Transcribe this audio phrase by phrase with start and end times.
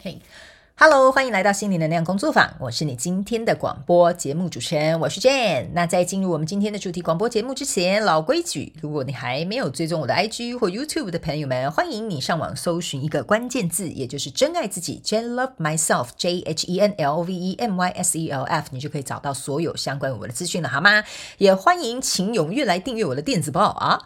[0.00, 0.20] 嘿
[0.80, 5.66] ，Hello，欢迎来到心灵能量工作坊，我是你今天的广播节目主持人，我是 Jane。
[5.72, 17.88] 那在进入我们今天的主题广播节目之前，老规矩，如果你还没有追踪我的 IG 或 YouTube 的朋友们，欢迎你上网搜寻一个关键字，也就是真爱自己，Jane Love Myself，J H E N L O V E M Y
[17.88, 21.02] S E L F，你就可以找到所有相关我的资讯了，好吗？
[21.38, 24.00] 也欢迎请踊跃来订阅我的电子报啊，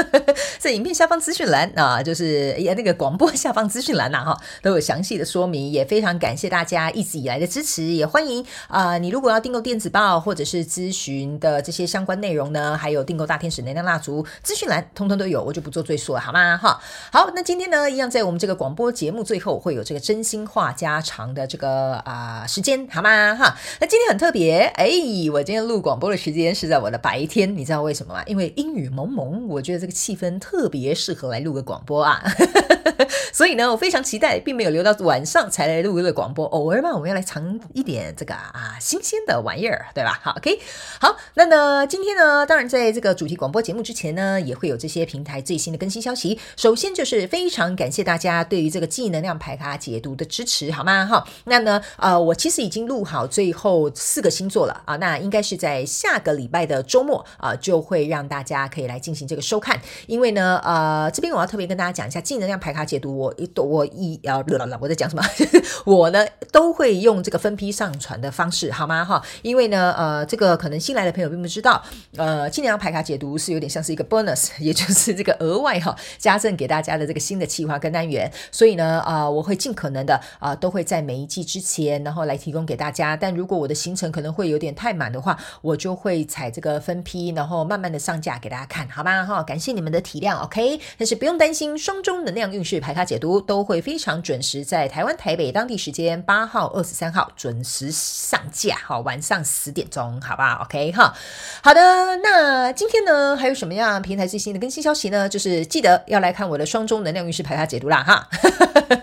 [0.58, 6.13] 在影片下方资讯栏啊，就是也那个广播下方资讯栏呐哈，都有详细的说明，也非常。
[6.18, 8.98] 感谢大家一直以来的支持，也欢迎啊！
[8.98, 16.56] 你如果要订购电子报或者是咨询的这些相关内容呢，还有订购大天使能量蜡烛资讯栏，通通都有，我就不做赘述了，好吗？
[16.56, 16.80] 哈，
[17.12, 23.34] 好，那今天呢，一样在我们这个广播节目最后会有这个真心话加长的这个啊时间，好吗？
[23.34, 24.90] 哈，那今天很特别，哎，
[25.32, 28.22] 我今天录广播的时间是在我的白天，你知道为什么吗？
[28.26, 32.22] 因为阴雨蒙蒙，我觉得这个气氛特别适合来录个广播啊，
[33.32, 35.94] 所以呢，我非常期待，并没有留到晚上才来录。
[36.04, 40.20] 的广播，偶尔嘛，我们要来尝一点这个啊新鲜的玩意儿，对吧？
[40.22, 40.60] 好，OK，
[41.00, 46.38] 好，那呢，今天呢，当然在这个主题广播节目之前呢，也会有这些平台最新的更新消息。
[46.56, 51.06] 首先就是非常感谢大家对于这个记忆能量牌卡解读的支持，好吗？
[51.06, 59.80] 哈，那呢，呃，我其实已经录好最后四个星座了啊，那应该是在下个礼拜的周末啊，就会让大家可以来进行这个收看。
[60.06, 64.44] 因为呢，呃，这边我要特别跟大家讲一下记忆能量牌卡解读，我一我一啊，
[64.80, 65.22] 我在讲什么？
[65.86, 69.04] 我呢都会用这个分批上传的方式，好吗？
[69.04, 71.82] 哈，因为呢，呃，这个可能新来的朋友并不知道，
[72.16, 83.16] 呃，今年要牌卡解读是有点像是一个 bonus， 也就是这个额外哈加赠给大家的这个新的企划跟单元，所以呢，啊，我会尽可能的啊，都会在每一季之前，然后来提供给大家。
[83.16, 89.24] 但如果我的行程可能会有点太满的话，我就会采这个分批，然后慢慢的上架给大家看，好吗？
[89.24, 90.80] 哈，感谢你们的体谅，OK。
[90.96, 96.14] 但是不用担心，双中能量运势排卡解读都会非常准时，在台湾台北当地时间。
[96.26, 101.14] 八号、二十三号准时上架，好，晚上十点钟，好不好？OK 哈，
[101.62, 102.16] 好的。
[102.22, 105.28] 那今天呢，还有什么样平台最新的更新消息呢？
[105.28, 108.28] 就是记得要来看我的双中能量运势排卡解读啦，哈。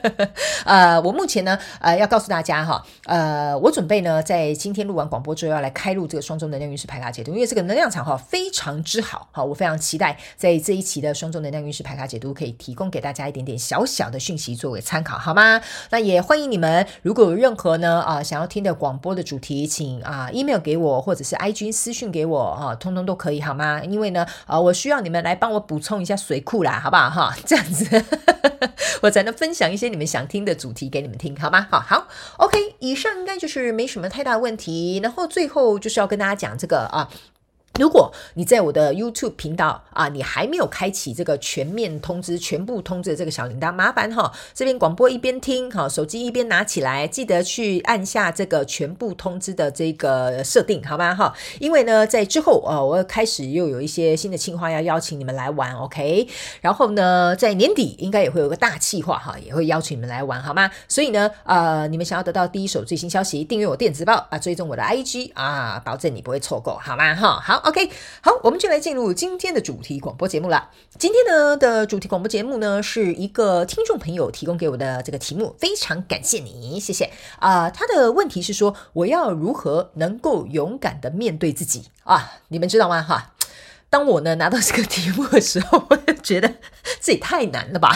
[0.65, 15.61] 呃，我目前呢，呃，要告诉大家哈，呃，我准备呢，在今天录完广播之后，要来开录这个双中能量运势排卡解读，因为这个能量场哈非常之好，好，我非常期待在这一期的双中能量运势排卡解读，可以提供给大家一点点小小的讯息作为参考，好吗？
[15.89, 16.85] 那也欢迎你们。
[17.01, 23.81] 如果有任何呢啊想要听的广播的主题，请啊 email 给我，或者是 IG 私讯给我哈，通通都可以好吗？
[23.83, 27.35] 因为呢啊我需要你们来帮我补充一下水库啦，好不好哈？
[27.45, 28.03] 这样子
[29.01, 31.67] 我才能分享一些你们想听的主题给你们听，好吗？
[31.69, 32.07] 好好
[32.37, 34.99] ，OK，以上应该就是没什么太大问题。
[35.01, 37.09] 然后最后就是要跟大家讲这个啊。
[37.79, 51.15] 如果你在我的 YouTube 频道啊，你还没有开启这个全面通知、全部通知的这个小铃铛，麻烦哈，这边广播一边听哈，手机一边拿起来，记得去按下这个全部通知的这个设定，好吗？
[51.15, 56.27] 哈，因为呢，在之后啊，我开始又有一些新的计划要邀请你们来玩，OK？
[56.59, 60.69] 然后呢，在年底应该也会有个大计划哈，也会邀请你们来玩，好吗？
[60.89, 67.15] 所以呢，呃，你们想要得到第一手最新消息，订阅我电子报啊，追踪我的 IG 啊，保证你不会错过，好吗？
[67.15, 67.60] 哈，好。
[67.63, 67.91] OK，
[68.21, 70.69] 好，我们就来进入今天的主题广播节目了。
[70.97, 77.69] 今天呢的主题广播节目呢，是一个听众朋友提供给我的这个题目，非常感谢你，谢谢啊。
[77.69, 82.39] 他的问题是说，我要如何能够勇敢的面对自己啊？
[82.47, 83.03] 你们知道吗？
[83.03, 83.33] 哈，
[83.89, 86.55] 当我呢拿到这个题目的时候，我就觉得
[86.99, 87.95] 自己太难了吧。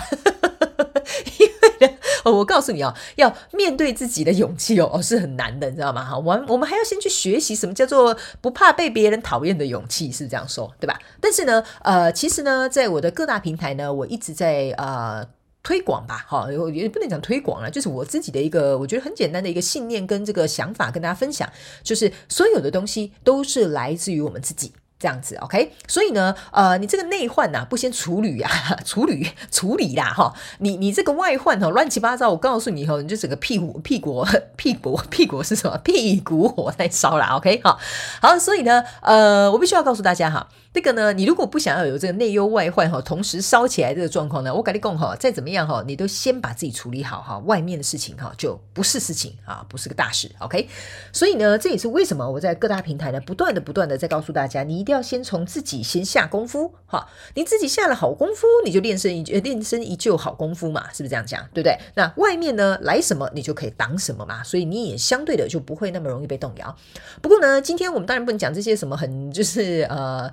[2.31, 6.03] 我告诉你哦，要面对自己的勇气哦，哦是很难的，你知道吗？
[6.03, 11.00] 哈，我我们还要先去学习什么叫做不怕被别人讨厌的勇气，是这样说，对吧？
[11.22, 15.25] 但是呢，呃，其实呢，在我的各大平台呢，我一直在呃
[15.63, 21.50] 推广吧，哈，也不能讲推广了，就是我自己的一个我觉得很简单的一个信念跟这个想法跟大家分享，
[21.84, 24.72] 就是所有的东西都是来自于我们自己。
[24.97, 28.50] 这样子，OK，所以呢，呃，你这个内患呐，不先处理呀，
[28.85, 34.25] 处理处理啦，哈，你你这个外患哈，乱七八糟，我告诉你哦，你就整个屁股 屁股
[34.56, 35.77] 屁股屁股是什么？
[35.80, 37.77] 屁股火在烧啦，OK，好，
[38.21, 40.47] 好，所以呢，呃，我必须要告诉大家哈。
[40.75, 50.68] 这个呢，你如果不想要有这个内忧外患哈，同时烧起来这个状况呢，我跟你讲哈，再怎么样哈，你都先把自己处理好哈，外面的事情哈就不是事情啊，不是个大事，OK。
[51.13, 61.42] 所以呢，这也是为什么我在各大平台呢，不断的不断的在告诉大家，你一定要先从自己先下功夫哈，你自己下了好功夫，你就练身一练身一就好功夫嘛，是不是这样讲？
[61.54, 61.78] 对不对？
[61.94, 66.75] 那外面呢来什么，你就可以挡什么嘛，所以你也相对的就不会那么容易被动摇。
[67.21, 70.30] 不过呢，今天我们当然不能讲这些什么很就是呃。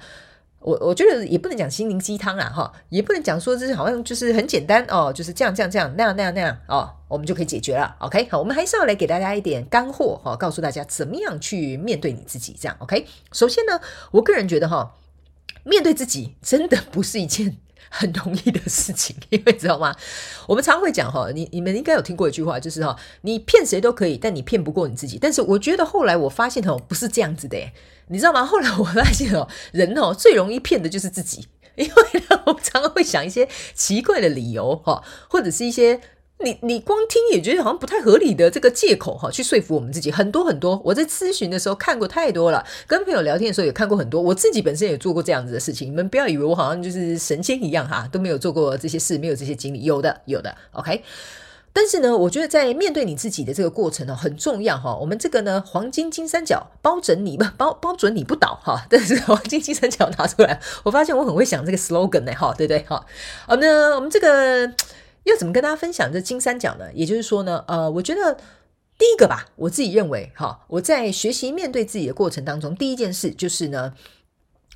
[0.62, 7.96] 我我觉得也不能讲心灵鸡汤啦，哈，也不能讲说这是好像就是很简单哦，就是这样这样这样那样那样那样哦，我们就可以解决了。
[7.98, 12.56] OK，好，我们还是要来给大家一点干货哈，告诉大家怎么样去面对你自己。
[12.60, 13.80] 这样 OK，首先呢，
[14.12, 14.94] 我个人觉得哈，
[15.64, 17.56] 面对自己真的不是一件。
[17.94, 19.94] 很容易的事情， 因为知道吗？
[20.48, 25.18] 我们常会讲哈，你你们应该有听过一句话，就是哈，你骗谁都可以，但你骗不过你自己。
[25.20, 27.58] 但是我觉得后来我发现哦，不是这样子的，
[28.08, 28.44] 你知道吗？
[28.46, 31.46] 后来我发现哦，人哦最容易骗的就是自己，
[31.76, 36.00] 因为呢，我们常常会想一些奇怪的理由哈，或者是一些。
[36.42, 40.80] 你你光听也觉得好像不太合理的这个借口哈，去说服我们自己很多很多。
[40.84, 44.20] 我在咨询的时候看过太多了，跟朋友聊天的时候也看过很多。
[44.20, 50.54] 我自己本身也做过这样子的事情，你们不要以为我好像就是神仙一样哈，都没有做过这些事，没有这些经历，有的有的。
[50.72, 51.02] OK，
[51.72, 54.96] 但是呢，我觉得在面对你自己的这个过程呢，很重要哈。
[54.96, 58.86] 我们这个呢，黄金金三角包准你不包包准你不倒哈。
[58.90, 63.04] 但是黄金金三角拿出来，我发现我很会想这个 slogan 呢哈，对不对哈？
[63.46, 64.72] 好，那我们这个。
[65.24, 66.92] 要怎么跟大家分享这金三角呢？
[66.92, 68.36] 也就是说呢，呃，我觉得
[68.98, 73.94] 第一个吧，我自己认为哈，我在学习面对自己的过程当中，第一件事就是呢，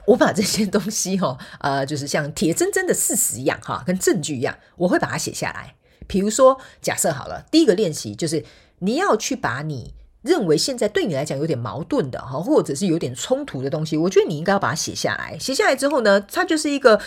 [0.06, 5.74] 我把这些东西哈，呃，就是像铁铮铮的事实一样哈，跟证据一样，我会把它写下来。
[6.06, 8.44] 比如说，假设好了，第一个练习就是
[8.78, 15.36] 你要去把你认为现在对你来讲有点矛盾的哈，或者是有点冲突的东西，我觉得你应该要把它写下来。
[15.38, 17.00] 写下来之后呢，它就是一个。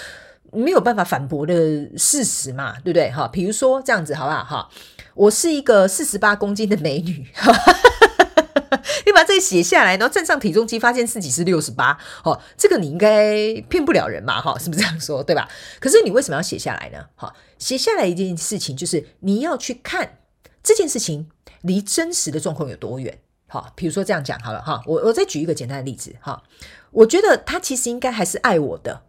[0.52, 1.54] 没有办法反驳的
[1.98, 3.12] 事实嘛，对不对？
[3.12, 4.44] 哈，比如说这样子，好不好？
[4.44, 4.70] 哈，
[5.14, 7.28] 我是一个四十八公斤的美女，
[9.06, 15.24] 你把这个写下来，然后站上体重机，发现自己是六十八，哦，这个你应该骗不了人嘛，哈，是不是这样说？
[15.24, 15.50] 对吧？
[15.80, 17.06] 可是你为什么要写下来呢？
[17.16, 20.18] 哈，写下来一件事情，就是你要去看
[20.64, 21.30] 这件事情
[21.62, 23.20] 离真实的状况有多远。
[23.48, 26.44] 好，比如说这样讲好了，哈，我我再举一个简单的例子，哈，
[26.92, 29.02] 我觉得他其实应该还是爱我的。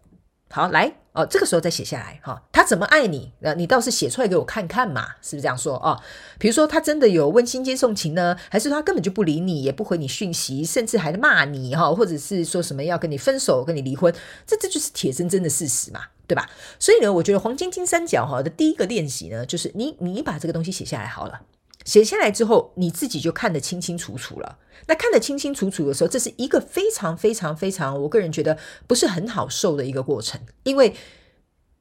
[0.52, 3.32] 好，来哦，这个时候再写下来哈，他怎么爱你？
[3.38, 6.00] 那你倒是写出来给我看看嘛，是不是这样说哦？
[6.40, 14.12] 比如说他真的有温馨接送情呢，还是他根本就不理你，也不回你讯息，甚至还骂你哈，或者是说什么要跟你分手、跟你离婚？
[14.44, 16.50] 这这就是铁铮铮的事实嘛，对吧？
[16.80, 21.40] 所以呢，我觉得黄金金三角哈的第一个练习呢，就是你你把这个东西写下来好了。
[21.84, 24.58] 写下来之后，你自己就看得清清楚楚了。
[24.86, 30.40] 那看得清清楚楚的时候，这是一个非常非常非常，我个人觉得不是很好受的一个过程。
[30.62, 30.94] 因为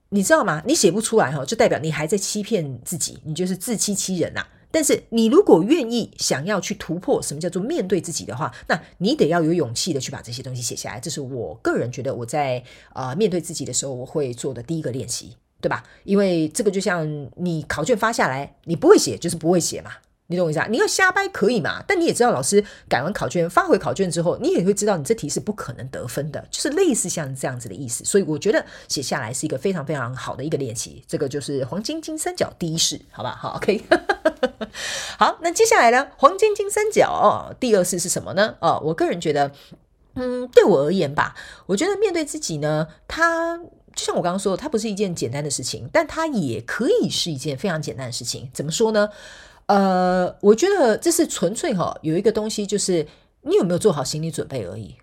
[0.09, 0.63] 你知道吗？
[0.65, 4.47] 你写不出来哈，就代表你还在欺骗自己，你就是自欺欺人呐。
[4.71, 10.99] 但是你如果愿意想要去突破，什么叫做面对自己的话，那你得要有勇气的去把这些东西写下来。
[10.99, 12.63] 这是我个人觉得我在
[12.93, 15.35] 啊面对自己的时候，我会做的第一个练习。
[15.61, 15.83] 对吧？
[16.03, 19.91] 因为这个就像你考卷发下来，你不会写就是不会写嘛，
[20.27, 20.67] 你懂我意思啊？
[20.69, 21.83] 你要瞎掰可以嘛？
[21.87, 28.05] 但你也知道老师改完考卷发回考卷之后，你也会知道你这题是不可能得分的，就是类似像这样子的意思。
[28.05, 31.03] 所以我觉得写下来是一个非常非常好的一个练习。
[31.07, 33.35] 这个就是黄金金三角第一式，好吧？
[33.35, 33.83] 好，OK。
[35.17, 36.07] 好，那接下来呢？
[36.15, 38.55] 黄金金三角第二式是什么呢？
[38.61, 39.51] 哦，我个人觉得，
[40.13, 41.35] 嗯，对我而言吧，
[41.65, 43.59] 我觉得面对自己呢，他。
[43.95, 48.49] 就像我刚刚说，它不是一件简单的事情，但它也可以是一件非常简单的事情。
[48.53, 49.09] 怎么说呢？
[49.67, 53.05] 呃，我觉得这是纯粹哈，有一个东西就是
[53.41, 54.95] 你有没有做好心理准备而已。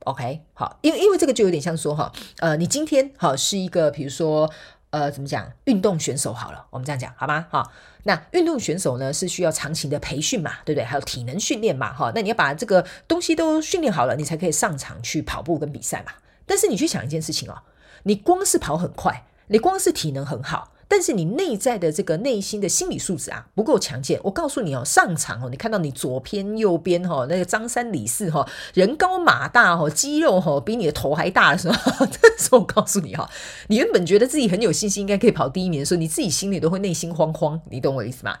[0.00, 4.50] OK，好，因为因为这个就有点像说哈，呃，你今天好是一个，比如说
[4.90, 7.46] 呃，怎么讲，运动选手好了，我们这样讲好吗？
[7.50, 7.70] 哈，
[8.02, 10.84] 那运动选手呢是需要长期的培训嘛，对不对？
[10.84, 16.12] 还有体能训练嘛，哈，那你要把这个东西都训练好了，你才可以上场去跑步跟比赛嘛。
[16.44, 17.56] 但是你去想一件事情哦。
[18.04, 24.18] 你光是跑很快，你光是体能很好，但是你内在的这个内心的心理素质啊不够强健。
[24.24, 33.30] 我告诉你哦，上场哦，你看到你左边右边哈那个张三李四哈人高马大哈肌肉哈比你的头还大的时候， 这时候我告诉你哈，
[33.68, 38.38] 你原本觉得自己很有信心，应该可以跑第一名的时候，你自己心里都会内心慌慌，你懂我意思吗？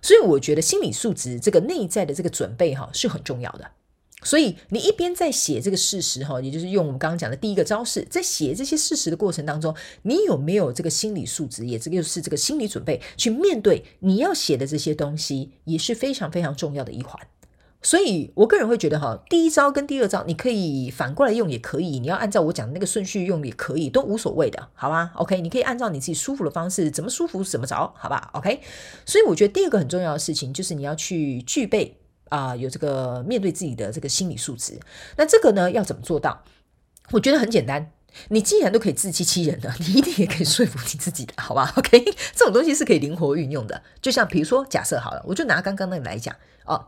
[0.00, 3.68] 所以我觉得心理素质这个内在的这个准备哈是很重要的。
[4.24, 9.72] 所以你一边在写这个事实哈，也就是用我们刚刚讲的第一个招式，在写这些事实的过程当中，
[10.02, 17.16] 你有没有这个心理素质，也这个就是这个心理准备去面对你要写的这些东西，也是非常非常重要的一环。
[17.80, 28.60] 所以我个人会觉得哈，第一招跟第二招你可以反过来用也可以，你要按照我讲的那个顺序用也可以，都无所谓的，好吧？OK，你可以按照你自己舒服的方式，怎么舒服怎么着，好吧？OK。
[29.06, 31.98] 所以我觉得第二个很重要的事情就是你要去具备。
[32.28, 34.78] 啊，有这个面对自己的这个心理素质，
[35.16, 36.42] 那这个呢要怎么做到？
[37.10, 37.90] 我觉得很简单，
[38.28, 42.04] 你既然都可以自欺欺人了，你一定也可以说服你自己的，好吧？OK，
[42.36, 43.82] 这种东西是可以灵活运用的。
[44.02, 46.34] 就像比如说，假设好了，我就拿刚刚那个来讲
[46.66, 46.86] 哦，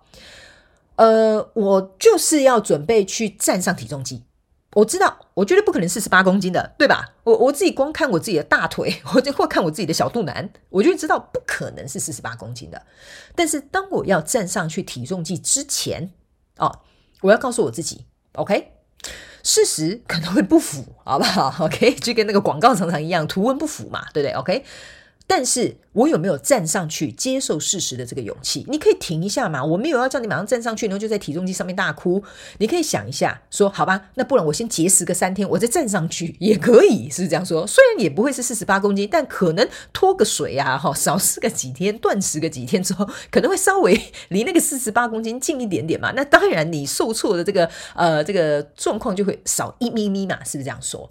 [0.97, 4.23] 呃，我就是要准备去站上体重机，
[4.75, 7.15] 我知道，我绝对不可能四十八公斤的，对吧？
[7.25, 12.81] 我我自己光看我自己的大腿， 我就或看我自己的小肚腩，我就知道不可能是四十八公斤的。
[13.35, 16.13] 但是当我要站上去体重计之前，
[16.59, 16.81] 哦，
[17.23, 18.73] 我要告诉我自己，OK，
[19.43, 24.65] 事实可能会不符，好不好？OK，就跟那个广告常常一样，图文不符嘛，对不对？OK。
[25.31, 28.67] 但是我有没有站上去接受事实的这个勇气？
[28.69, 32.21] 你可以停一下嘛，我没有要叫你马上站上去，然后就在体重机上面大哭。
[32.59, 37.65] 你可以想一下，说好吧，那不然我先节食个三天，我再站上去也可以，是不是这样说？
[37.65, 46.11] 虽然也不会是四十八公斤，但可能脱个水啊，哈，少吃个几天，断食个几天之后，可能会稍微离那个四十八公斤近一点点嘛。
[46.17, 51.09] 那当然，你受挫的这个呃这个状况就会少一咪咪嘛，是不是这样说？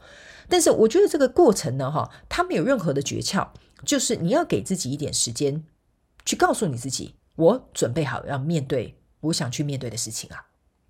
[0.49, 3.47] 但是我觉得这个过程呢，哈，它没有任何的诀窍。
[3.85, 5.63] 就是你要给自己一点时间，
[6.25, 10.45] 去告诉你自己，我准备好要面对我想去面对的事情啊。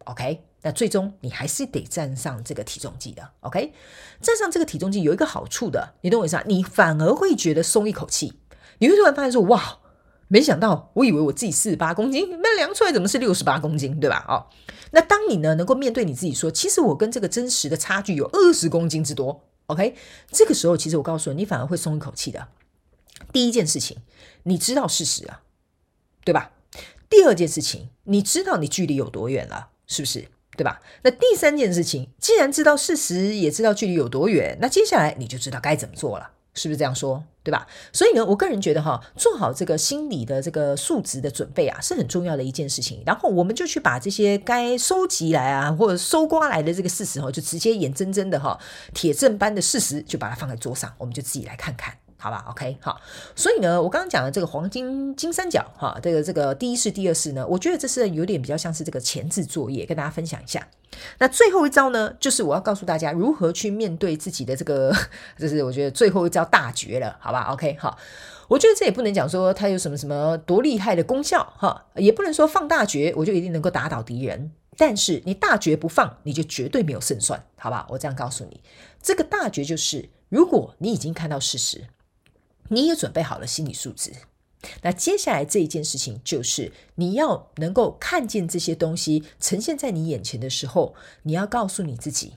[0.06, 3.30] OK，那最终你还是得站上这个体重计的。
[3.42, 3.74] OK，
[4.22, 6.44] 站上这个体重计有一个好处的，你懂我意思啊？
[6.48, 8.34] 你反而会觉得松一口气，
[8.80, 9.80] 你会突然发现说，哇，
[10.28, 14.26] 没想到我以为我自己四十八公斤，那量出来怎么是六十八公斤，对吧？
[14.28, 14.48] 哦，
[14.92, 19.44] 那当你呢能够面对你自己说，其实我跟这个真实的差距有二十公斤之多。
[19.68, 19.96] OK，
[20.32, 22.48] 这个时候其实我告诉你，你反而会松一口气的。
[23.32, 23.98] 第一件事情，
[24.44, 25.42] 你知道事实啊，
[26.24, 26.52] 对吧？
[27.10, 30.28] 第二件事情，你知道你距离有多远了，是不是？
[30.58, 30.82] 对吧？
[31.04, 37.24] 那第三件事情，既然知道事实，也知道距离有多远，那接下来你就知道该怎么做了，是不是这样说？
[37.42, 37.66] 对吧？
[37.94, 43.02] 所以呢，我个人觉得哈，做好这个心理的这个数值的准备啊，是很重要的一件事情。
[43.06, 48.60] 然后我们就去把这些该收集来啊，或者搜刮来的这个事实哈，就直接眼睁睁的哈，
[48.94, 51.98] 铁证般的事实，就把它放在桌上，我们就自己来看看。
[52.22, 53.00] 好吧，OK，好，
[53.34, 60.68] 所以呢，我刚刚讲的这个黄金金三角，哈，这个这个第一式、第二式呢，我觉得这是有点比较像是这个前置作业，跟大家分享一下。
[61.20, 64.94] 那最后一招呢，就是我要告诉大家如何去面对自己的这个，
[65.40, 67.98] 这是我觉得最后一招大绝了，好吧，OK，好，
[68.50, 77.88] 我觉得这也不能讲说它有什么什么多厉害的功效，哈，也不能说放大绝我就一定能够打倒敌人，但是你大绝不放，你就绝对没有胜算，好吧？
[77.90, 78.62] 我这样告诉你，
[79.02, 81.86] 这个大绝就是如果你已经看到事实。
[82.70, 84.14] 你也准备好了心理素质，
[84.82, 92.34] 那接下来这一件事情就是你要能够看见这些东西呈现在你眼前的时候，你要告诉你自己，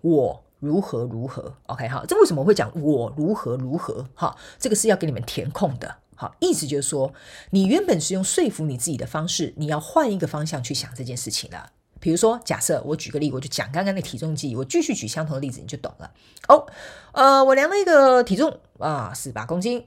[0.00, 1.54] 我如何如何。
[1.66, 4.06] OK，好，这为什么会讲我如何如何？
[4.14, 5.96] 哈，这个是要给你们填空的。
[6.14, 7.14] 好，意思就是说，
[7.50, 11.72] 你原本是用说服你自己的方式，你要换一个方向去想这件事情了。
[11.98, 16.12] 比如说，假设我举个例，我就讲刚刚那体重计，我继续举相同的例子，你就懂了。
[16.48, 16.66] 哦，
[17.12, 19.86] 呃，我量了一个体重啊，四十八公斤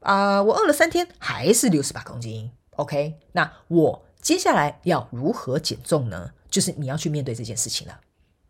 [0.00, 2.50] 啊，我饿了三天还是六十八公斤。
[2.76, 6.32] OK，那我接下来要如何减重呢？
[6.50, 8.00] 就是你要去面对这件事情了。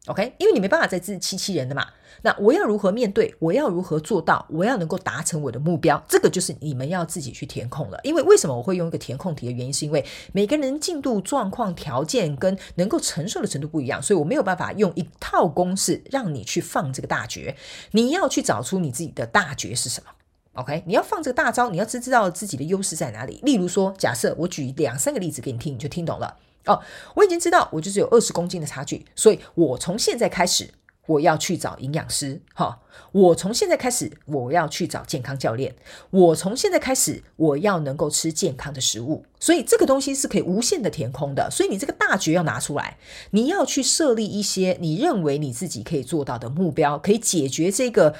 [0.06, 1.86] OK，因为你没办法再自欺欺人的嘛。
[2.22, 3.34] 那我要如何面对？
[3.38, 4.44] 我要如何做到？
[4.50, 6.02] 我要能够达成我的目标？
[6.08, 8.00] 这个就是你们要自己去填空了。
[8.02, 17.56] 因为为什么我会用一个填空题的原因，是因为每个人进度状况、条件跟能够承受的程度不一样，所以我没有办法用一套公式让你去放这个大绝。
[17.92, 20.10] 你要去找出你自己的大绝是什么
[20.54, 23.40] ？OK，你要放这个大招，你要知知道自己的优势在哪里。
[23.44, 26.36] 例如说，假设我举两三个例子给你听，你就听懂了。
[26.66, 26.80] 哦，
[27.14, 30.70] 我已经知道我就是有二十公斤的差距，所以我从现在开始
[31.06, 35.74] 我要去找营养师，哈，我从现在开始我要去找健康教练，
[36.10, 42.98] 我从现在开始我要能够吃健康的食物，所以这个东西是可以无限的填空的，所以你这个大局要拿出来，
[43.32, 48.14] 你要去设立一些你认为你自己可以做到的目标，可以解决这个。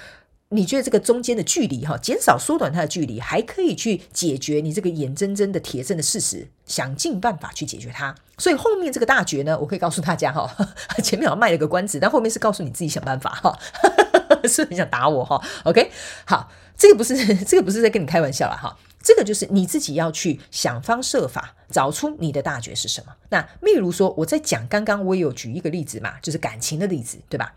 [0.53, 8.15] 你觉得这个中间的距离哈，减少缩短它的距离，还可以去解决你这个眼睁睁的铁证的事实，想尽办法去解决它。
[8.37, 10.49] 所以后面这个大绝呢，我可以告诉大家哈，
[11.03, 13.59] 前面好像卖了个关子，但后面是告诉你自己想办法哈，
[14.47, 15.43] 是很想打我哈。
[15.65, 15.91] OK，
[16.27, 23.15] 好，这个不是这个不是在跟你开玩笑了哈，这个就是你自己要去想方设法找出你的大绝是什么。
[23.31, 27.55] 那例如说我在讲刚刚我也有举一个例子嘛，就是感情的例子，对吧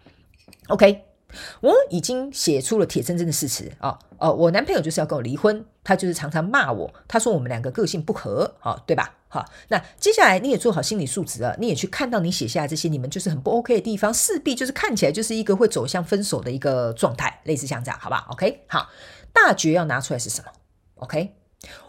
[0.67, 1.03] ？OK。
[1.61, 3.97] 我已经写出了铁铮铮的事实啊！
[4.17, 9.15] 哦，我男朋友就是要跟我离婚，他就是常常骂我，他说我们两个个性不合，好，对吧？
[9.27, 18.89] 好，那接下来你也做好心理素质了，你也去看到你写下来这些你们就是很不 OK 的地方，势必就是看起来就是一个会走向分手的一个状态，类似像这样，好吧？OK，好，
[19.33, 20.51] 大局要拿出来是什么
[20.95, 21.35] ？OK，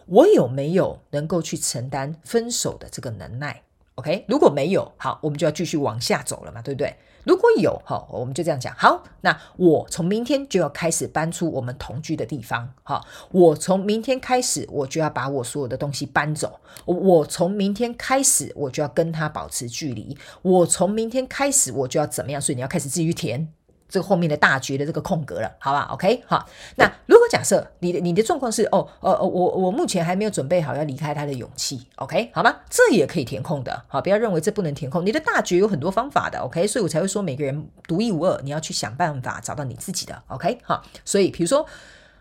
[0.07, 3.63] 我有没有能够去承担分手的这个能耐
[3.95, 6.97] ？OK，如果没有，好，我们就要继续往下走了嘛，对不对？
[7.27, 8.73] 如果有，好，我们就这样讲。
[8.77, 12.73] 好，那我从明天就要开始搬出我们同居的地方。
[12.85, 16.61] 好，我从明天开始，我就要把我所有的东西搬走。
[16.85, 20.17] 我从明天开始，我就要跟他保持距离。
[20.43, 22.41] 我从明天开始，我就要怎么样？
[22.41, 23.53] 所以你要开始自己去填。
[23.89, 26.45] 这个后面的大局的这个空格了，好吧？OK，好。
[26.77, 32.57] 那如果假设你的你的状况是哦，呃呃，我我目前还没有准备好要离开他的勇气，OK，好吗？
[32.69, 35.07] 这也可以填空的，好，不要认为这不能填空。
[35.07, 40.83] 你的大局有很多方法的，OK，所以我才会说每个人独一无二，你要去想办法找到你自己的，OK，好。
[41.05, 41.65] 所以比如说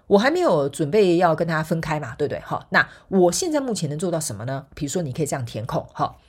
[0.07, 2.39] 我还没有准备要跟他分开嘛，对不对？
[2.41, 4.67] 好，那我现在目前能做到什么呢？
[4.75, 6.19] 比如说你可以这样填空，好，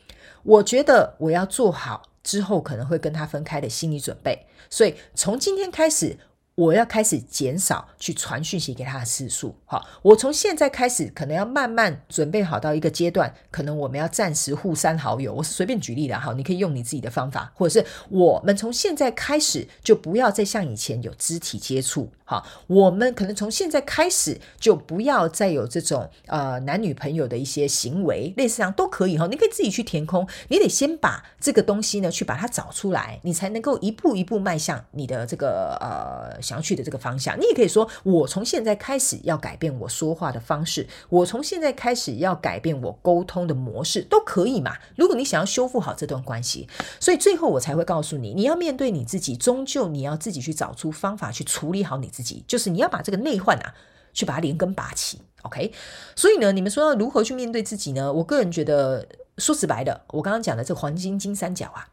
[0.44, 2.02] 我觉得我要做好。
[2.26, 6.18] 之后可能会跟他分开的心理准备，所以从今天开始。
[6.56, 15.34] 我要开始减少去传讯息给他的次数，好，我从现在开始可能要慢慢准备好到一个阶段，可能我们要暂时互删好友。
[15.34, 36.45] 我是随便举例的哈，你可以用你自己的方法，或者是我们从现在开始就不要再像以前有肢体接触，好，我们可能从现在开始就不要再有这种呃男女朋友的一些行为，类似这样都可以哈，你可以自己去填空，你得先把这个东西呢去把它找出来，你才能够一步一步迈向你的这个呃。
[36.46, 44.76] 想要去的这个方向，你也可以说，我从现在开始要改变我说话的方式，我从现在开始要改变我沟通的模式，都可以嘛。
[44.96, 46.68] 如果你想要修复好这段关系，
[47.00, 53.74] 所以最后我才会告诉你，你要面对你自己，终究你要自己去找出方法去处理好你自己，就是你要把这个内患啊，
[54.14, 55.20] 去把它连根拔起。
[55.42, 55.72] OK，
[56.14, 58.12] 所以呢，你们说要如何去面对自己呢？
[58.12, 59.06] 我个人觉得，
[59.38, 61.88] 说直白的，我刚刚讲的这个黄金金三角啊，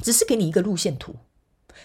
[0.00, 1.14] 只是给你一个路线图，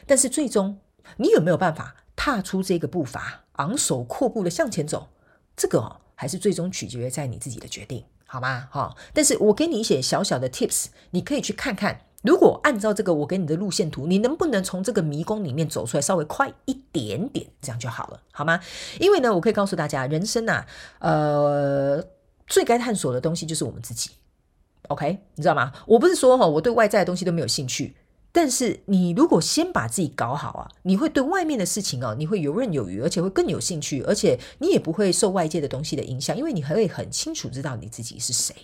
[0.07, 0.79] 但是最终。
[1.17, 5.09] 你有没有办法踏出这个步伐，昂首阔步的向前走？
[5.55, 8.67] 这个哦，还是最终取决于在你自己的决定，好吗？
[8.71, 18.59] 哈，但是我给你一些小小的 tips，你可以去看看，如果按照这个我给你的路线图，你能不能从这个迷宫里面走出来，稍微快一点点，这样就好了，好吗？
[18.99, 20.65] 因为呢，我可以告诉大家，人生呐，
[20.99, 22.03] 呃，
[22.47, 24.11] 最该探索的东西就是我们自己
[24.87, 25.19] ，OK？
[25.35, 25.71] 你知道吗？
[25.85, 27.95] 我不是说哈，我对外在的东西都没有兴趣。
[28.31, 38.55] 但是你如果先把自己搞好啊，你会对外面的事情哦，你会游刃有余，而且会更有兴趣，而且你也不会受外界的东西的影响，因为你会很清楚知道你自己是谁。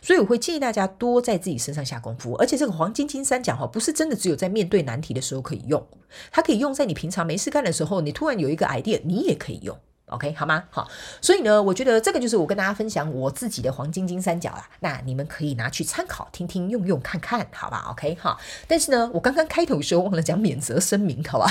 [0.00, 5.84] 所以我会建议大家多在自己身上下功夫，而且这个黄金金三角哈，不是真的只有在面对难题的时候可以用，
[6.30, 9.76] 它可以用在你平常没事干的时候，你突然有一个 idea，你也可以用。
[10.10, 10.64] OK，好吗？
[10.70, 10.88] 好，
[11.20, 14.68] 所以呢，我觉得这个就是我跟大家分享我自己的黄金金三角啦。
[14.80, 18.38] 那你们可以拿去参考，听听，用用看看，好吧？OK，哈。
[18.66, 21.50] 但是呢，我刚刚开头的时候忘了讲免责声明，好吧？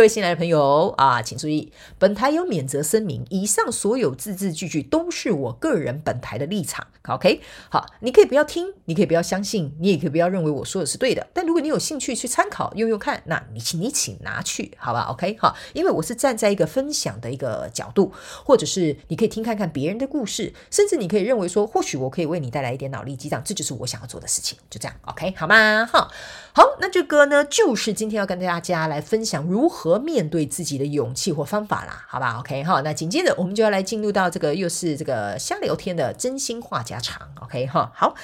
[0.00, 6.86] 各位新来的朋友啊，请注意，本台有免责声明，以上所有字字句句都是我个人本台的立场。
[7.06, 11.26] OK，好，你可以不要听，你可以不要相信，你也可以不要认为我说的是对的。
[11.34, 18.10] 但如果你有兴趣去参考用用看，那你请你请拿去，好吧？OK，好，因为我是站在一个分享的一个角度，
[18.42, 24.56] 或者是你可以听看看别人的故事，甚至你可以认为说，或许我可以为你带来一点脑力激荡，这就是我想要做的事情。
[24.70, 25.84] 就这样，OK，好吗？
[25.84, 26.10] 哈，
[26.52, 30.00] 好，那这个呢，就是今天要跟大家来分享如何。
[30.00, 38.14] 面对自己的勇气或方法啦，好吧？OK 哈，那紧接着我们就要来进入到这个又是这个瞎聊天的真心话家常，OK 哈，好，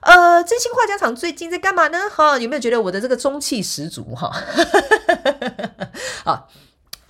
[0.00, 1.98] 呃，真心话家常最近在干嘛呢？
[2.08, 4.30] 哈，有没有觉得我的这个中气十足哈？
[6.24, 6.46] 啊，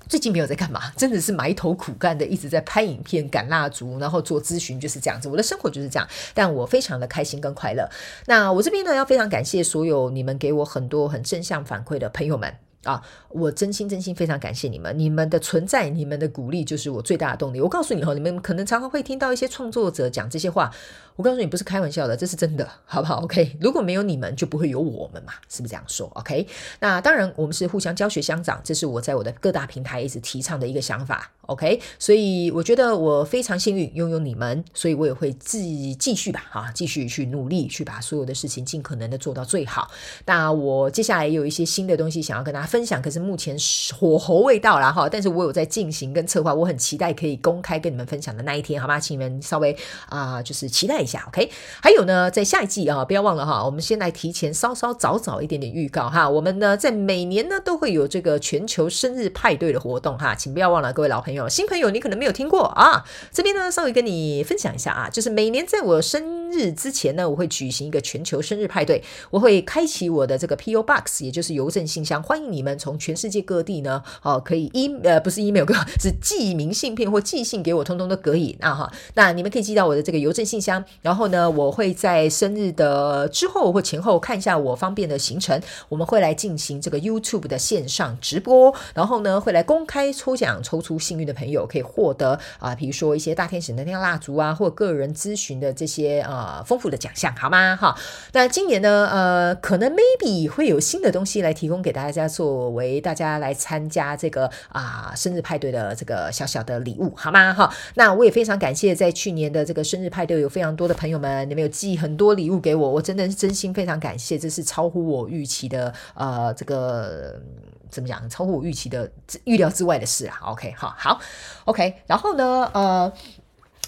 [0.09, 5.29] 最近没有在干嘛，真的是埋头苦干的，一直在拍影片、赶蜡烛，然后做咨询，就是这样子。
[5.29, 7.89] 我的生活就是这样，但我非常的开心跟快乐。
[8.27, 12.55] 那我这边呢，要非常感谢所有你们给我很多很正向反馈的朋友们。
[12.87, 17.61] 啊，我真心真心非常感谢你们，你们的存在，你们的鼓励就是我最大的动力。
[17.61, 20.71] 我告诉你哈，你们可能常常会听到一些创作者讲这些话。
[21.17, 26.47] 我告诉你，不是开玩笑的，这是真的，好不好？OK，如果没有你们，就不会有我们嘛，是不是这样说？OK，
[26.81, 31.33] 那当然，我们是互相教学相长，这是我在我的各大平台一直提倡的一个想法。
[31.47, 39.91] OK，所以我觉得我非常幸运拥有你们，所以我也会继继续吧，哈，继续去努力，去把所有的事情尽可能的做到最好。
[40.27, 43.57] 那我接下来也有一些新的东西想要跟大家分分享，可是目前
[43.99, 49.01] 火候未到啦哈，但是我有在进行跟策划，我很期待可以公开跟你们分享的那一天，好吗？
[49.01, 49.75] 请你们稍微
[50.11, 51.07] 啊，就是期待一。
[51.07, 51.49] 下 OK，
[51.81, 56.29] 还有呢，在下一季啊，不要忘了哈，我们先来提前稍稍早早一点点预告哈。
[56.29, 63.05] 我们呢，在每年呢都会有这个全球生日派对的活动哈，请不要忘了各位老朋友、新朋友，你可能没有听过啊。
[63.33, 72.56] 这边呢，稍微跟你分享一下啊，就是每年在我生日之前呢，我会举行一个全球生日派对，我会开启我的这个 PO Box，也就是邮政信箱，欢迎你。
[72.57, 75.67] 你们从全世界各地呢，哦，可以 e 呃不是 email，
[76.01, 78.57] 是寄明信片或寄信给我，通通都可以。
[78.61, 97.77] 那哈，那你们可以寄到我的这个邮政信箱，然后呢，我会在生日的之后或前后看一下我方便的行程，我们会来进行这个 YouTube 的线上直播，然后呢，会来公开抽奖，抽出幸运的朋友可以获得啊，比如说一些大天使能量蜡烛啊，或个人咨询的这些呃丰富的奖项，好吗？
[97.77, 97.95] 哈，
[98.33, 107.53] 那今年呢，呃，可能 maybe 会有新的东西来提供给大家做，作为大家来参加这个啊生日派对的这个小小的礼物，好吗？
[107.53, 117.43] 哈，那我也非常感谢在去年的这个生日派对有非常多的朋友们，你们有寄很多礼物给我，我真的是真心非常感谢，这是超乎我预期的，呃，这个
[117.91, 118.31] 怎么讲？
[118.31, 119.11] 超乎我预期的
[119.43, 120.39] 预料之外的事啊。
[120.45, 121.21] OK，好，好
[121.65, 123.13] ，OK，然后呢，呃，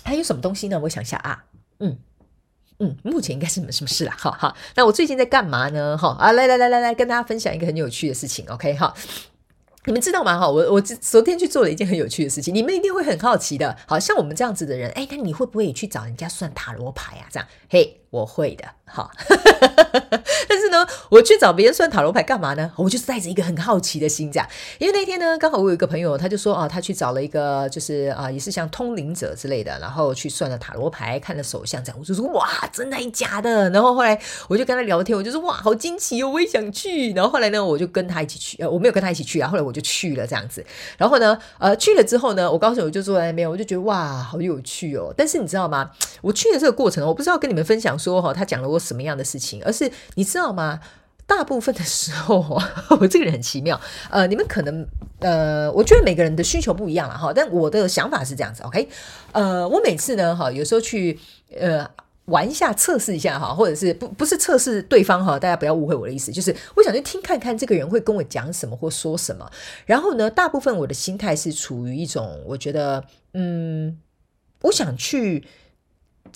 [0.02, 0.80] 还有什么东西呢？
[0.80, 1.44] 我想一下啊，
[1.78, 1.96] 嗯。
[2.80, 4.54] 嗯，目前应该是没什么事了，哈哈。
[4.76, 5.96] 那我最近在干嘛呢？
[5.98, 8.94] 哈啊，来来来来来，跟大家分享一个很有趣的事情，OK 哈。
[9.84, 10.38] 你们知道吗？
[10.38, 13.76] 哈，我我昨天去做了一件很有趣的事情，你们一定会很好奇的。
[13.86, 17.26] 好像我们这样子的人，哎，那你会不会也去找人家算塔罗牌啊？
[17.30, 18.00] 这样，嘿。
[18.10, 19.10] 我会的，好，
[20.48, 22.72] 但是呢，我去找别人算塔罗牌干嘛呢？
[22.76, 33.68] 我就是带着一个很好奇的心这样，因为那天呢，刚好我有一个朋友，他就说啊，他去找了一个，就是啊，也是像通灵者之类的，然后去算了塔罗牌，看了手相这样，我就说哇，真的假的？
[33.70, 34.18] 然后后来
[34.48, 37.12] 我就跟他聊天，我就说哇，好惊奇哦，我也想去。
[37.12, 40.64] 然后后来呢，我就跟他一起去，呃，我没有跟他一起去啊，后来我就去了这样子。
[40.96, 45.12] 然后呢，呃，去了之后呢，我告诉，我就坐在那边，我就觉得哇，好有趣哦。
[45.14, 45.90] 但是你知道吗？
[46.22, 47.97] 我去的这个过程，我不知道跟你们分享。
[47.98, 49.62] 说哈，他讲了我什么样的事情？
[49.64, 50.80] 而是你知道吗？
[51.26, 52.58] 大部分的时候，
[52.98, 53.78] 我这个人很奇妙。
[54.08, 54.86] 呃，你们可能
[55.18, 57.30] 呃，我觉得每个人的需求不一样了哈。
[57.34, 58.88] 但我的想法是这样子，OK？
[59.32, 61.20] 呃，我每次呢，哈，有时候去
[61.54, 61.86] 呃
[62.24, 69.50] 玩一下，测试一下哈，或者是不不是测试对方哈，大家不要误会我的意思，就是我想去听看看这个人会跟我讲什么或说什么。
[69.84, 73.98] 然后呢，大部分我的心态是处于一种，我觉得嗯，
[74.62, 75.44] 我想去。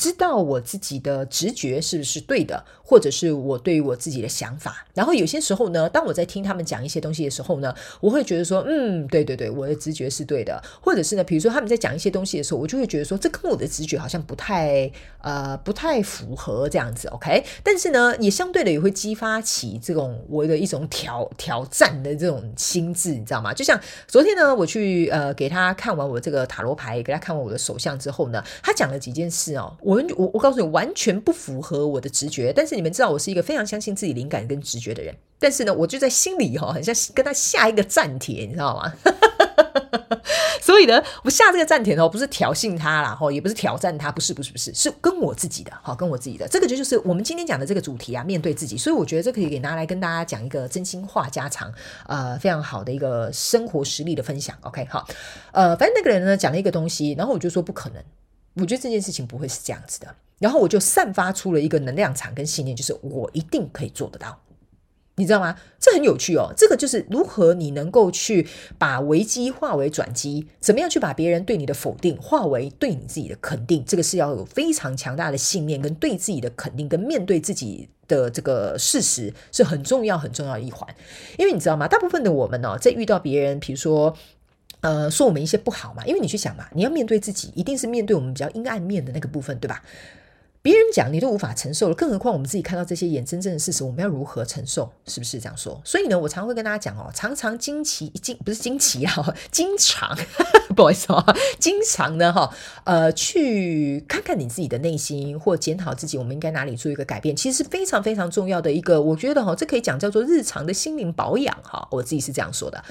[0.03, 4.87] 知道我自己的直觉是不是对的，或者是我对于我自己的想法。
[4.93, 10.63] 然后有些时候呢，当我在听他们讲一些东西的时候呢，我会觉得说，嗯，对对对，我的直觉是对的。
[10.83, 17.09] 或者是呢，比如说他们在讲一些东西的时候，我就会觉得说，这跟我的直觉好像不太呃不太符合这样子。
[17.09, 23.55] OK，但是呢，也相对的也会激发起这种我的一种挑挑战的这种心智，你知道吗？
[23.55, 29.75] 就像昨天呢，我去呃给他看完我这个塔罗牌，给他看完我的手相之后呢，他讲了几件事哦。
[29.81, 32.53] 我我我告诉你，完全不符合我的直觉。
[32.55, 35.15] 但是你你们知道，我是一个非常相信自己灵感跟直觉的人。
[35.39, 38.93] 但是呢，我就在心里哈，很像跟他下一个战帖，你知道吗？
[40.61, 46.49] 所以呢，我下这个战帖哦，不是挑衅他啦，哈，也不是挑战他，不是，不是，不是，是跟我自己的，好，跟我自己的。
[46.49, 48.77] 这个就就是我们今天讲的这个主题啊，面对自己。
[48.77, 51.73] 所以我觉得这可以给拿来跟大家讲一个真心话家常，
[52.09, 54.57] 呃，非常好的一个生活实力的分享。
[54.63, 55.07] OK，好，
[55.53, 58.03] 呃，反正那个人呢讲了一个东西，然后我就说不可能。
[58.55, 64.41] 我觉得这件事情不会是这样子的，然后我就散发出了一个能量场跟信念，就是我一定可以做得到，
[65.15, 65.57] 你知道吗？
[65.79, 66.53] 这很有趣哦。
[66.57, 80.93] 这个就是如何你能够去把危机化为转机，怎么样去把别人对你的否定化为对你自己的肯定，这个是要有非常强大的信念跟对自己的肯定，跟面对自己的这个事实是很重要很重要的一环。
[81.39, 81.87] 因为你知道吗？
[81.87, 84.17] 大部分的我们呢，在遇到别人，比如说。
[84.81, 89.81] 呃，说我们一些不好嘛，因为你去想嘛，你要面对自己，一定是面对我们比较阴暗面的那个部分，对吧？
[90.63, 94.89] 别人讲你都无法承受了，更何况我们自己看到这些眼睁睁的事实，我们要如何承受？
[95.07, 95.81] 是不是这样说？
[95.85, 100.17] 所以呢，我常会跟大家讲哦，常常惊奇惊不是惊奇啊，经常
[100.77, 112.83] 不好意思啊，经常呢哈，呃，去看看你自己的内心，或检讨自己，我们应该哪里做一个改变，其实是非常非常重要的一个，我觉得哈，这可以讲叫做日常的心灵保养哈，我自己是这样说的。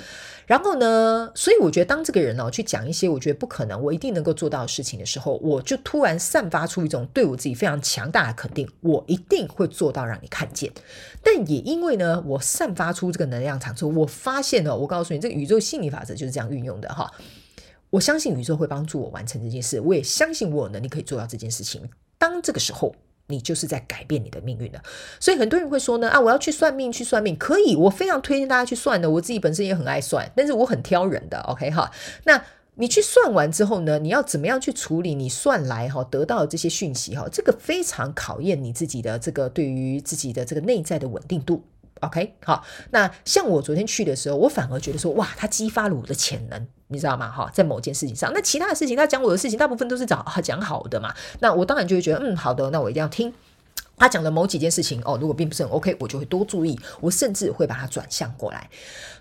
[0.52, 1.32] 然后呢？
[1.34, 10.70] 所以我觉得，当这个人呢去讲一些我觉得不可能、我一定能够做到的事情的时候，我就突然散发出一种对我自己非常强大的肯定，我一定会做到让你看见。
[11.24, 17.10] 但也因为呢，我散发出这个能量场之后，我发现呢，我告诉你，这个宇宙心理法则就是这样运用的哈。
[17.90, 21.82] 我相信宇宙会帮助我完成这件事，我也相信我有能力可以做到这件事情。
[22.18, 22.94] 当这个时候。
[23.32, 24.82] 你就是在改变你的命运了，
[25.20, 29.10] 所以很多人会说呢啊，我要去算命，去算命可以，我非常推荐大家去算的。
[29.10, 31.39] 我自己本身也很爱算，但是我很挑人的。
[31.41, 31.89] OK 哈，
[32.26, 32.44] 那
[32.76, 37.28] 你去算完之后呢，你要怎么样去处理你算来哈得到的这些讯息哈？
[37.32, 41.63] 这个非常考验你自己的这个对于自己的这个内在的稳定度。
[42.02, 46.67] OK，好，那像我昨天去的时候，我反而觉得说哇，它激发了我的潜能。
[46.91, 47.32] 你知道吗？
[47.32, 51.13] 哈，在某件事情上，那其他的事情，他讲我的事情，大部分都是讲讲好的嘛。
[51.39, 53.34] 那我当然就会觉得，嗯，好的，那我一定要听。
[54.02, 58.68] 他讲的某几件事情哦，如果并不是很 OK，我就会多注意，我甚至会把它转向过来。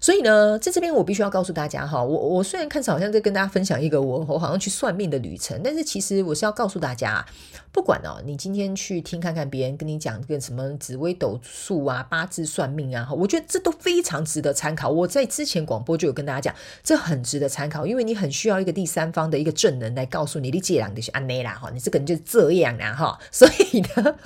[0.01, 7.23] 所以呢，在这边我必须要告诉大家哈，我我虽然看似好像在跟大家分享一个我我好像去算命的旅程，但是其实我是要告诉大家，
[7.71, 14.89] 不管哦，你今天去听看看别人跟你讲个什么紫微斗数啊、八字算命啊，我觉得这都非常值得参考。
[14.89, 24.17] 我在之前广播就有跟大家讲，这很值得参考，因为你很需要一个第三方的一个证人来告诉你，你这样的是安内啦哈，你这个人就是这样啦哈，所以呢。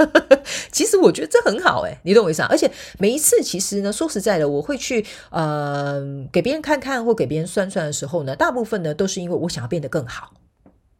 [0.70, 2.48] 其实我觉得这很好哎，你懂我意思啊？
[2.50, 6.02] 而且每一次其实呢，说实在的，我会去呃
[6.33, 10.33] 给别人看看或给别人算算的时候呢，大部分呢都是因为我想要变得更好。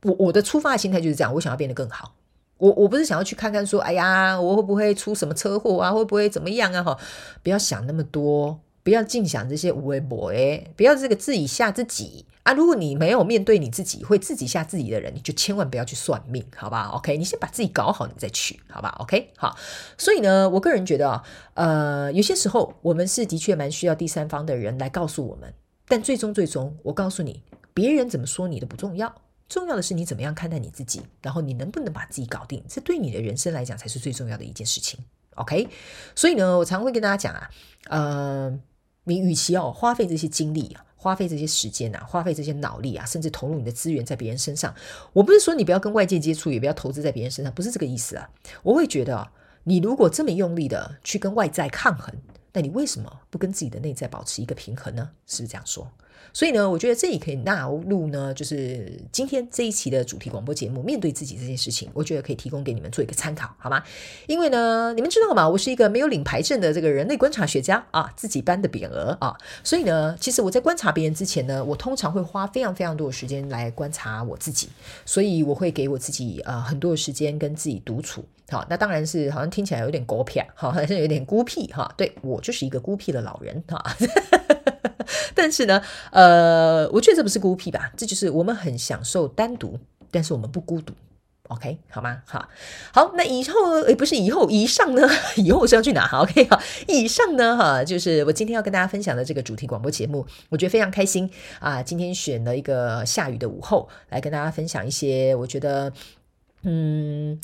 [0.03, 2.15] 我我的出发心态就是这样，我想要变得更好。
[2.59, 5.91] 我我不是想要去看看说，哎呀，我会不会出什么车祸啊？
[5.91, 6.83] 会不会怎么样啊？
[6.83, 6.99] 哈，
[7.43, 12.27] 不要想那么多，不要尽想这些无为博哎，不要这个自己吓自己。
[12.45, 19.57] 啊，如果你没有面对你自己，会自己吓自己的人，你就千万不要去算命，好吧？OK，你先把自己搞好，你再去，好吧？OK，好。
[19.97, 25.55] 所以呢，我个人觉得啊，呃，有些时候我们是的确蛮需要第三方的人来告诉我们，
[25.89, 35.01] 但最终最终，我告诉你，别人怎么说你的不重要，重要的是你怎么样看待你自己，然后你能不能把自己搞定，这对你的人生来讲才是最重要的一件事情。
[35.37, 35.67] OK，
[36.15, 37.51] 所以呢，我常会跟大家讲啊，
[37.89, 38.59] 呃，
[39.05, 40.85] 你与其哦花费这些精力啊。
[41.05, 44.75] 花费这些时间啊，花费这些脑力啊，甚至投入你的资源在别人身上。
[45.13, 48.31] 我不是说你不要跟外界接触，也不要投资在别人身上，不是这个意思啊。
[48.63, 49.29] 我会觉得，
[49.65, 52.15] 你如果这么用力的去跟外在抗衡，
[52.55, 55.11] 那你为什么不跟自己的内在保持一个平衡呢？
[55.27, 55.87] 是不是这样说？
[56.35, 63.83] 所以呢，我觉得这也可以纳入呢，就是今天这一期的主题广播节目，面对自己这件事情，我觉得可以提供给你们做一个参考，好吗？
[64.27, 65.49] 因为呢，你们知道吗？
[65.49, 74.69] 我是一个没有领牌证的这个人类观察学家啊，自己颁的匾额啊，所以呢，其实我在观察别人之前呢，我通常会花非常非常多的时间来观察我自己，
[75.07, 78.25] 所以我会给我自己呃很多的时间跟自己独处。
[78.51, 81.95] 好，那当然是好像听起来有点狗屁，好像有点孤僻哈。
[81.97, 83.97] 对我就是一个孤僻的老人哈。
[85.37, 87.91] 但是呢，呃，我觉得这不是孤僻吧？
[87.97, 89.79] 这就是我们很享受单独，
[90.11, 90.95] 但是我们不孤独。
[91.49, 92.23] OK，好吗？
[92.25, 92.49] 好，
[92.93, 95.07] 好，那以后诶，不是以后，以上呢？
[95.37, 97.55] 以后是要去哪？OK，好，以上呢？
[97.55, 101.83] 哈，就是我今天要跟大家分享的这个主题广播节目，我觉得非常开心啊！
[101.83, 105.93] 今天选了一个下雨的午后来跟大家分享一些，我觉得，
[106.63, 107.39] 嗯。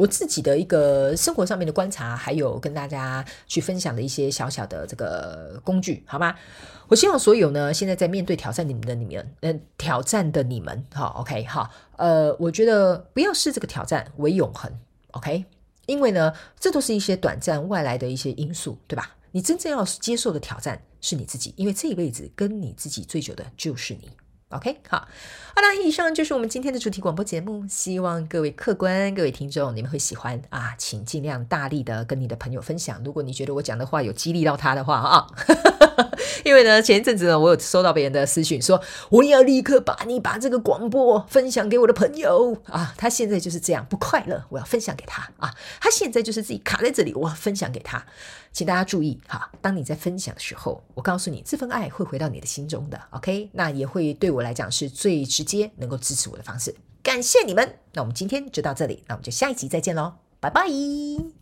[0.00, 6.34] 我自己的一个生活上面的观察，还有跟大家去分享的一些小小的这个工具，好吗？
[6.88, 14.72] 我希望所有呢，现在在面对挑战你们的你们，嗯，挑战的你们，好，OK，好，呃，我觉得不要视这个挑战为永恒
[15.10, 15.44] ，OK，
[15.84, 19.16] 因为呢，这都是一些短暂外来的一些因素，对吧？
[19.32, 24.08] 你真正要接受的挑战是你自己，因为这一辈子跟你自己最久的就是你。
[24.50, 33.00] OK，好，好了，以上就是我们今天的主题广播节目，希望各位客官、各位听众，你们会喜欢啊，请尽量大力的跟你的朋友分享。
[33.04, 35.28] 如果你觉得我讲的话有激励到他的话啊，
[36.44, 48.04] 因为呢，前一阵子呢，我有收到别人的私讯，说我要立刻把你把这个广播分享给我的朋友啊，他现在就是这样不快乐，我要分享给他啊，他现在就是自己卡在这里，我要分享给他。
[48.52, 53.48] 请大家注意哈，当你在分享的时候，我告诉你，这份爱会回到你的心中的，OK？
[53.52, 56.74] 那也会对我来讲是最直接能够支持我的方式。
[57.02, 61.39] 感谢你们，那我们今天就到这里，那我们就下一集再见喽，拜拜。